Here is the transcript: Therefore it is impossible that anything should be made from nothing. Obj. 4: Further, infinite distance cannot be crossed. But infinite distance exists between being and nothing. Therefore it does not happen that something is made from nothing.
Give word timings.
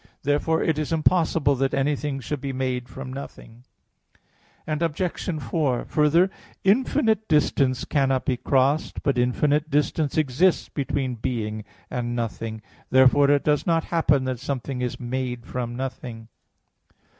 Therefore 0.23 0.63
it 0.63 0.79
is 0.79 0.91
impossible 0.91 1.53
that 1.57 1.75
anything 1.75 2.19
should 2.21 2.41
be 2.41 2.51
made 2.53 2.89
from 2.89 3.13
nothing. 3.13 3.65
Obj. 4.65 5.29
4: 5.39 5.85
Further, 5.85 6.31
infinite 6.63 7.27
distance 7.27 7.85
cannot 7.85 8.25
be 8.25 8.35
crossed. 8.35 9.03
But 9.03 9.19
infinite 9.19 9.69
distance 9.69 10.17
exists 10.17 10.69
between 10.69 11.17
being 11.17 11.63
and 11.91 12.15
nothing. 12.15 12.63
Therefore 12.89 13.29
it 13.29 13.43
does 13.43 13.67
not 13.67 13.83
happen 13.93 14.23
that 14.23 14.39
something 14.39 14.81
is 14.81 14.99
made 14.99 15.45
from 15.45 15.75
nothing. 15.75 16.29